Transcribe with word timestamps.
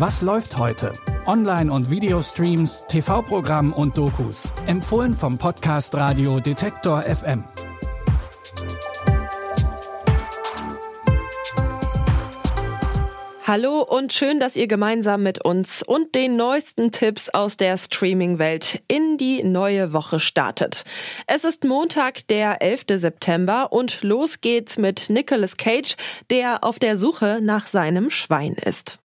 Was 0.00 0.22
läuft 0.22 0.56
heute? 0.56 0.94
Online- 1.26 1.70
und 1.70 1.90
Videostreams, 1.90 2.84
TV-Programm 2.88 3.74
und 3.74 3.98
Dokus. 3.98 4.48
Empfohlen 4.66 5.12
vom 5.12 5.36
Podcast 5.36 5.94
Radio 5.94 6.40
Detektor 6.40 7.02
FM. 7.02 7.44
Hallo 13.46 13.82
und 13.82 14.14
schön, 14.14 14.40
dass 14.40 14.56
ihr 14.56 14.68
gemeinsam 14.68 15.22
mit 15.22 15.44
uns 15.44 15.82
und 15.82 16.14
den 16.14 16.34
neuesten 16.34 16.92
Tipps 16.92 17.28
aus 17.28 17.58
der 17.58 17.76
Streaming-Welt 17.76 18.82
in 18.88 19.18
die 19.18 19.42
neue 19.42 19.92
Woche 19.92 20.18
startet. 20.18 20.84
Es 21.26 21.44
ist 21.44 21.64
Montag, 21.64 22.26
der 22.28 22.62
11. 22.62 22.84
September 22.88 23.70
und 23.70 24.02
los 24.02 24.40
geht's 24.40 24.78
mit 24.78 25.10
Nicolas 25.10 25.58
Cage, 25.58 25.96
der 26.30 26.64
auf 26.64 26.78
der 26.78 26.96
Suche 26.96 27.40
nach 27.42 27.66
seinem 27.66 28.08
Schwein 28.08 28.54
ist. 28.54 28.99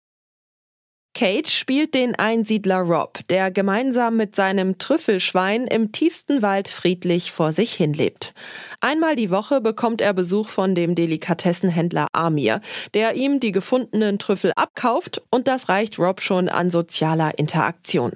Cage 1.14 1.50
spielt 1.52 1.94
den 1.94 2.16
Einsiedler 2.16 2.80
Rob, 2.80 3.20
der 3.30 3.52
gemeinsam 3.52 4.16
mit 4.16 4.36
seinem 4.36 4.78
Trüffelschwein 4.78 5.68
im 5.68 5.92
tiefsten 5.92 6.42
Wald 6.42 6.70
friedlich 6.70 7.32
vor 7.32 7.52
sich 7.52 7.74
hinlebt. 7.74 8.34
Einmal 8.80 9.16
die 9.16 9.30
Woche 9.30 9.62
bekommt 9.62 10.02
er 10.02 10.14
Besuch 10.14 10.50
von 10.50 10.74
dem 10.74 10.96
Delikatessenhändler 10.96 12.08
Amir, 12.14 12.62
der 12.94 13.16
ihm 13.16 13.40
die 13.40 13.52
gefundenen 13.52 14.20
Trüffel 14.20 14.54
abkauft 14.56 15.22
und 15.30 15.48
das 15.48 15.70
reicht 15.70 16.00
Rob 16.00 16.22
schon 16.22 16.50
an 16.50 16.72
sozialer 16.72 17.38
Interaktion. 17.38 18.14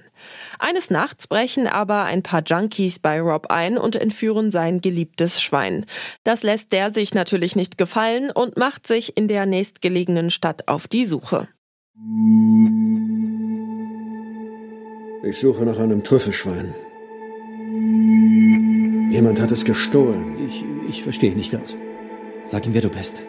Eines 0.58 0.90
Nachts 0.90 1.28
brechen 1.28 1.68
aber 1.68 2.04
ein 2.04 2.24
paar 2.24 2.44
Junkies 2.44 3.00
bei 3.00 3.20
Rob 3.20 3.48
ein 3.50 3.78
und 3.78 3.96
entführen 3.96 4.52
sein 4.52 4.82
geliebtes 4.82 5.42
Schwein. 5.42 5.86
Das 6.24 6.44
lässt 6.44 6.72
der 6.72 6.92
sich 6.92 7.14
natürlich 7.14 7.56
nicht 7.56 7.78
gefallen 7.78 8.32
und 8.32 8.58
macht 8.58 8.88
sich 8.88 9.18
in 9.18 9.28
der 9.28 9.46
nächstgelegenen 9.46 10.32
Stadt 10.32 10.68
auf 10.68 10.88
die 10.88 11.06
Suche. 11.06 11.48
Ich 15.24 15.40
suche 15.40 15.66
nach 15.66 15.80
einem 15.80 16.04
Trüffelschwein. 16.04 16.76
Jemand 19.10 19.42
hat 19.42 19.52
es 19.52 19.66
gestohlen. 19.66 20.36
Ich, 20.46 20.64
ich 20.88 21.04
verstehe 21.04 21.36
nicht 21.36 21.52
ganz. 21.52 21.76
Sag 22.44 22.68
ihm, 22.68 22.74
wer 22.74 22.82
du 22.82 22.90
bist. 22.90 23.24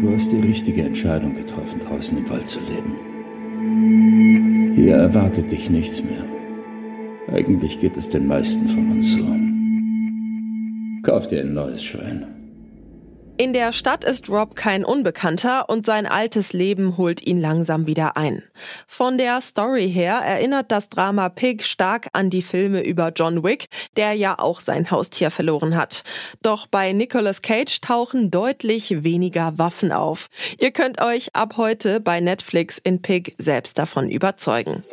Du 0.00 0.12
hast 0.12 0.32
die 0.32 0.40
richtige 0.40 0.82
Entscheidung 0.82 1.34
getroffen, 1.34 1.80
draußen 1.80 2.18
im 2.18 2.28
Wald 2.28 2.48
zu 2.48 2.58
leben. 2.60 2.94
Hier 4.74 4.96
erwartet 4.96 5.50
dich 5.50 5.70
nichts 5.70 6.02
mehr. 6.02 6.24
Eigentlich 7.28 7.78
geht 7.78 7.96
es 7.96 8.08
den 8.08 8.26
meisten 8.26 8.68
von 8.68 8.90
uns 8.90 9.12
so. 9.12 9.24
Kauf 11.08 11.28
dir 11.28 11.40
ein 11.42 11.54
neues 11.54 11.82
Schwein. 11.82 12.41
In 13.38 13.54
der 13.54 13.72
Stadt 13.72 14.04
ist 14.04 14.28
Rob 14.28 14.54
kein 14.54 14.84
Unbekannter 14.84 15.68
und 15.68 15.86
sein 15.86 16.06
altes 16.06 16.52
Leben 16.52 16.98
holt 16.98 17.26
ihn 17.26 17.40
langsam 17.40 17.86
wieder 17.86 18.16
ein. 18.16 18.42
Von 18.86 19.16
der 19.16 19.40
Story 19.40 19.90
her 19.90 20.16
erinnert 20.16 20.70
das 20.70 20.90
Drama 20.90 21.30
Pig 21.30 21.64
stark 21.64 22.08
an 22.12 22.28
die 22.28 22.42
Filme 22.42 22.84
über 22.84 23.10
John 23.14 23.42
Wick, 23.42 23.68
der 23.96 24.12
ja 24.12 24.38
auch 24.38 24.60
sein 24.60 24.90
Haustier 24.90 25.30
verloren 25.30 25.76
hat. 25.76 26.04
Doch 26.42 26.66
bei 26.66 26.92
Nicolas 26.92 27.40
Cage 27.40 27.80
tauchen 27.80 28.30
deutlich 28.30 29.02
weniger 29.02 29.58
Waffen 29.58 29.92
auf. 29.92 30.28
Ihr 30.58 30.70
könnt 30.70 31.00
euch 31.00 31.34
ab 31.34 31.54
heute 31.56 32.00
bei 32.00 32.20
Netflix 32.20 32.78
in 32.78 33.00
Pig 33.00 33.34
selbst 33.38 33.78
davon 33.78 34.10
überzeugen. 34.10 34.84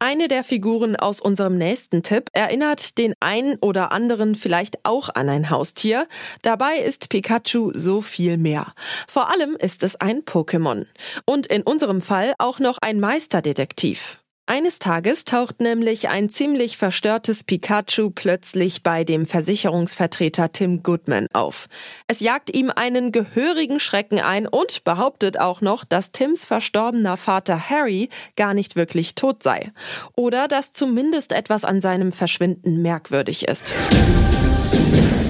Eine 0.00 0.28
der 0.28 0.44
Figuren 0.44 0.94
aus 0.94 1.20
unserem 1.20 1.58
nächsten 1.58 2.04
Tipp 2.04 2.30
erinnert 2.32 2.98
den 2.98 3.14
einen 3.18 3.56
oder 3.56 3.90
anderen 3.90 4.36
vielleicht 4.36 4.84
auch 4.84 5.08
an 5.12 5.28
ein 5.28 5.50
Haustier. 5.50 6.06
Dabei 6.42 6.76
ist 6.76 7.08
Pikachu 7.08 7.72
so 7.74 8.00
viel 8.00 8.36
mehr. 8.36 8.74
Vor 9.08 9.28
allem 9.28 9.56
ist 9.56 9.82
es 9.82 9.96
ein 9.96 10.22
Pokémon. 10.22 10.86
Und 11.24 11.48
in 11.48 11.62
unserem 11.62 12.00
Fall 12.00 12.32
auch 12.38 12.60
noch 12.60 12.78
ein 12.80 13.00
Meisterdetektiv. 13.00 14.17
Eines 14.50 14.78
Tages 14.78 15.26
taucht 15.26 15.60
nämlich 15.60 16.08
ein 16.08 16.30
ziemlich 16.30 16.78
verstörtes 16.78 17.44
Pikachu 17.44 18.08
plötzlich 18.08 18.82
bei 18.82 19.04
dem 19.04 19.26
Versicherungsvertreter 19.26 20.52
Tim 20.52 20.82
Goodman 20.82 21.26
auf. 21.34 21.68
Es 22.06 22.20
jagt 22.20 22.56
ihm 22.56 22.72
einen 22.74 23.12
gehörigen 23.12 23.78
Schrecken 23.78 24.20
ein 24.20 24.46
und 24.46 24.84
behauptet 24.84 25.38
auch 25.38 25.60
noch, 25.60 25.84
dass 25.84 26.12
Tims 26.12 26.46
verstorbener 26.46 27.18
Vater 27.18 27.68
Harry 27.68 28.08
gar 28.36 28.54
nicht 28.54 28.74
wirklich 28.74 29.14
tot 29.14 29.42
sei. 29.42 29.70
Oder 30.16 30.48
dass 30.48 30.72
zumindest 30.72 31.32
etwas 31.32 31.64
an 31.64 31.82
seinem 31.82 32.10
Verschwinden 32.10 32.80
merkwürdig 32.80 33.46
ist. 33.46 33.74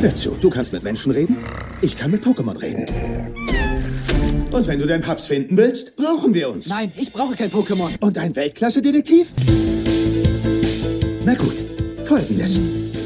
Hör 0.01 0.15
zu, 0.15 0.37
du 0.41 0.49
kannst 0.49 0.73
mit 0.73 0.85
Menschen 0.85 1.11
reden, 1.11 1.39
ich 1.81 1.97
kann 1.97 2.13
mit 2.13 2.23
Pokémon 2.23 2.63
reden. 2.63 2.87
Und 4.51 4.67
wenn 4.67 4.79
du 4.79 4.87
deinen 4.87 5.03
Paps 5.03 5.27
finden 5.27 5.57
willst, 5.57 5.95
brauchen 5.97 6.33
wir 6.33 6.49
uns. 6.49 6.67
Nein, 6.67 6.91
ich 6.97 7.13
brauche 7.13 7.37
kein 7.37 7.51
Pokémon. 7.51 7.91
Und 8.01 8.17
ein 8.17 8.35
Weltklasse-Detektiv? 8.35 9.29
Na 11.25 11.35
gut, 11.35 11.57
folgendes. 12.07 12.59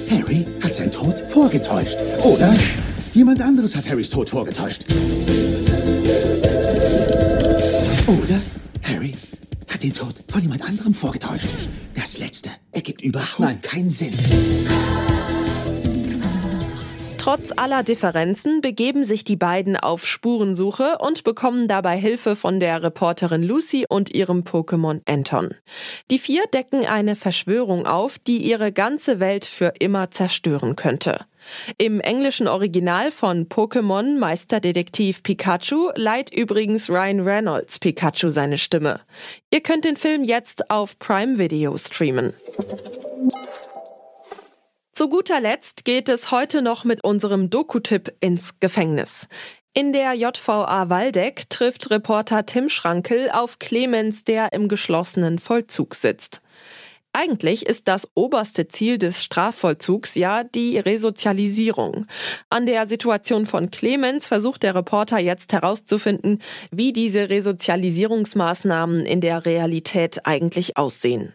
Harry 0.09 0.45
hat 0.63 0.75
seinen 0.75 0.93
Tod 0.93 1.19
vorgetäuscht. 1.29 1.97
Oder 2.23 2.55
jemand 3.13 3.43
anderes 3.43 3.75
hat 3.75 3.89
Harrys 3.89 4.11
Tod 4.11 4.31
vorgetäuscht. 4.31 4.85
Oder 8.07 8.41
Harry 8.83 9.15
hat 9.69 9.83
den 9.83 9.93
Tod 9.93 10.15
von 10.29 10.43
jemand 10.43 10.63
anderem 10.63 10.95
vorgetäuscht. 10.95 11.49
Das 11.95 12.19
letzte 12.19 12.51
ergibt 12.71 13.03
überhaupt 13.03 13.41
Nein. 13.41 13.61
keinen 13.63 13.91
Sinn. 13.91 14.13
Trotz 17.23 17.53
aller 17.55 17.85
Differenzen 17.85 18.63
begeben 18.63 19.05
sich 19.05 19.23
die 19.23 19.37
beiden 19.37 19.77
auf 19.77 20.09
Spurensuche 20.09 20.99
und 20.99 21.23
bekommen 21.23 21.69
dabei 21.69 21.97
Hilfe 21.97 22.35
von 22.35 22.59
der 22.59 22.83
Reporterin 22.83 23.45
Lucy 23.45 23.87
und 23.89 24.13
ihrem 24.13 24.41
Pokémon 24.41 25.01
Anton. 25.09 25.55
Die 26.11 26.19
vier 26.19 26.43
decken 26.53 26.85
eine 26.85 27.15
Verschwörung 27.15 27.87
auf, 27.87 28.19
die 28.19 28.39
ihre 28.39 28.73
ganze 28.73 29.21
Welt 29.21 29.45
für 29.45 29.73
immer 29.79 30.11
zerstören 30.11 30.75
könnte. 30.75 31.21
Im 31.79 32.01
englischen 32.01 32.49
Original 32.49 33.13
von 33.13 33.49
Pokémon 33.49 34.19
Meisterdetektiv 34.19 35.23
Pikachu 35.23 35.91
leiht 35.95 36.35
übrigens 36.35 36.91
Ryan 36.91 37.21
Reynolds 37.21 37.79
Pikachu 37.79 38.31
seine 38.31 38.59
Stimme. 38.59 38.99
Ihr 39.53 39.61
könnt 39.61 39.85
den 39.85 39.97
Film 39.97 40.25
jetzt 40.25 40.71
auf 40.73 40.99
Prime 40.99 41.39
Video 41.39 41.77
streamen. 41.77 42.35
Zu 45.03 45.09
guter 45.09 45.41
Letzt 45.41 45.85
geht 45.85 46.09
es 46.09 46.31
heute 46.31 46.63
noch 46.63 46.85
mit 46.85 47.03
unserem 47.03 47.51
Doku-Tipp 47.51 48.15
ins 48.21 48.61
Gefängnis. 48.61 49.27
In 49.75 49.93
der 49.93 50.15
JVA 50.15 50.91
Waldeck 50.91 51.51
trifft 51.51 51.91
Reporter 51.91 52.47
Tim 52.47 52.69
Schrankel 52.69 53.29
auf 53.33 53.59
Clemens, 53.59 54.23
der 54.23 54.53
im 54.53 54.69
geschlossenen 54.69 55.41
Vollzug 55.41 55.97
sitzt. 55.97 56.41
Eigentlich 57.13 57.67
ist 57.67 57.89
das 57.89 58.09
oberste 58.15 58.69
Ziel 58.69 58.97
des 58.97 59.25
Strafvollzugs 59.25 60.15
ja 60.15 60.45
die 60.45 60.79
Resozialisierung. 60.79 62.07
An 62.49 62.67
der 62.67 62.87
Situation 62.87 63.47
von 63.47 63.73
Clemens 63.73 64.29
versucht 64.29 64.63
der 64.63 64.77
Reporter 64.77 65.19
jetzt 65.19 65.53
herauszufinden, 65.53 66.41
wie 66.71 66.93
diese 66.93 67.29
Resozialisierungsmaßnahmen 67.29 69.05
in 69.05 69.21
der 69.21 69.47
Realität 69.47 70.27
eigentlich 70.27 70.77
aussehen. 70.77 71.35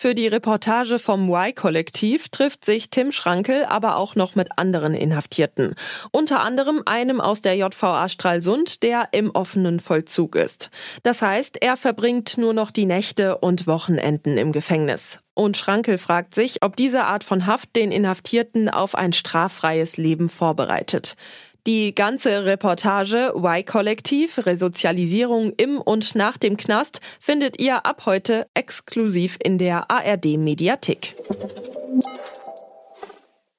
Für 0.00 0.14
die 0.14 0.28
Reportage 0.28 1.00
vom 1.00 1.28
Y-Kollektiv 1.28 2.28
trifft 2.28 2.64
sich 2.64 2.88
Tim 2.88 3.10
Schrankel 3.10 3.64
aber 3.64 3.96
auch 3.96 4.14
noch 4.14 4.36
mit 4.36 4.56
anderen 4.56 4.94
Inhaftierten. 4.94 5.74
Unter 6.12 6.38
anderem 6.38 6.84
einem 6.86 7.20
aus 7.20 7.42
der 7.42 7.56
JVA 7.56 8.08
Stralsund, 8.08 8.84
der 8.84 9.08
im 9.10 9.32
offenen 9.32 9.80
Vollzug 9.80 10.36
ist. 10.36 10.70
Das 11.02 11.20
heißt, 11.20 11.60
er 11.62 11.76
verbringt 11.76 12.38
nur 12.38 12.52
noch 12.52 12.70
die 12.70 12.86
Nächte 12.86 13.38
und 13.38 13.66
Wochenenden 13.66 14.38
im 14.38 14.52
Gefängnis. 14.52 15.18
Und 15.34 15.56
Schrankel 15.56 15.98
fragt 15.98 16.32
sich, 16.32 16.62
ob 16.62 16.76
diese 16.76 17.02
Art 17.02 17.24
von 17.24 17.46
Haft 17.46 17.74
den 17.74 17.90
Inhaftierten 17.90 18.68
auf 18.68 18.94
ein 18.94 19.12
straffreies 19.12 19.96
Leben 19.96 20.28
vorbereitet. 20.28 21.16
Die 21.68 21.94
ganze 21.94 22.46
Reportage 22.46 23.34
Y-Kollektiv 23.36 24.46
Resozialisierung 24.46 25.52
im 25.58 25.78
und 25.78 26.14
nach 26.14 26.38
dem 26.38 26.56
Knast 26.56 27.02
findet 27.20 27.60
ihr 27.60 27.84
ab 27.84 28.06
heute 28.06 28.46
exklusiv 28.54 29.36
in 29.44 29.58
der 29.58 29.90
ARD 29.90 30.38
Mediathek. 30.38 31.14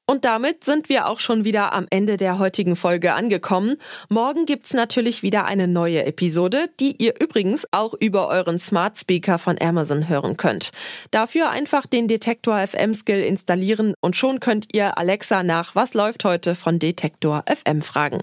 Und 0.10 0.26
damit 0.26 0.64
sind 0.64 0.90
wir 0.90 1.08
auch 1.08 1.20
schon 1.20 1.44
wieder 1.44 1.72
am 1.72 1.86
Ende 1.92 2.18
der 2.18 2.40
heutigen 2.40 2.76
Folge 2.76 3.14
angekommen. 3.14 3.76
Morgen 4.10 4.48
gibt's 4.48 4.74
natürlich 4.74 5.22
wieder 5.22 5.46
eine 5.46 5.68
neue 5.68 6.04
Episode, 6.04 6.68
die 6.80 6.96
ihr 6.96 7.14
übrigens 7.22 7.68
auch 7.70 7.94
über 7.94 8.28
euren 8.28 8.58
Smart 8.58 8.98
Speaker 8.98 9.38
von 9.38 9.62
Amazon 9.62 10.10
hören 10.10 10.36
könnt. 10.36 10.72
Dafür 11.12 11.52
einfach 11.52 11.86
den 11.86 12.08
Detektor 12.08 12.58
FM 12.58 12.96
Skill 12.96 13.22
installieren 13.22 13.94
und 14.02 14.16
schon 14.16 14.40
könnt 14.40 14.74
ihr 14.74 14.98
Alexa 14.98 15.44
nach 15.44 15.76
Was 15.76 15.94
läuft 15.94 16.26
heute 16.26 16.56
von 16.56 16.80
Detektor 16.80 17.44
FM 17.46 17.84
fragen. 17.84 18.22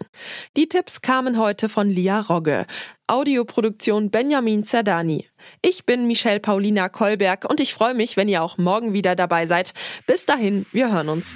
Die 0.57 0.69
Tipps 0.69 1.03
kamen 1.03 1.39
heute 1.39 1.69
von 1.69 1.89
Lia 1.89 2.19
Rogge. 2.19 2.67
Audioproduktion 3.07 4.11
Benjamin 4.11 4.65
Zerdani. 4.65 5.27
Ich 5.63 5.87
bin 5.87 6.07
Michelle 6.07 6.41
Paulina 6.41 6.89
Kolberg 6.89 7.45
und 7.49 7.61
ich 7.61 7.75
freue 7.75 7.95
mich, 7.95 8.17
wenn 8.17 8.29
ihr 8.29 8.43
auch 8.43 8.59
morgen 8.59 8.93
wieder 8.93 9.15
dabei 9.15 9.47
seid. 9.47 9.73
Bis 10.07 10.27
dahin, 10.27 10.67
wir 10.73 10.93
hören 10.93 11.09
uns. 11.09 11.35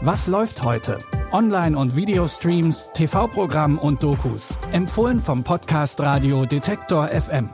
Was 0.00 0.26
läuft 0.26 0.62
heute? 0.64 0.98
Online- 1.32 1.78
und 1.78 1.96
Videostreams, 1.96 2.90
TV-Programm 2.92 3.78
und 3.78 4.02
Dokus. 4.02 4.54
Empfohlen 4.72 5.20
vom 5.20 5.44
Podcast 5.44 6.00
Radio 6.00 6.44
Detektor 6.44 7.08
FM. 7.08 7.48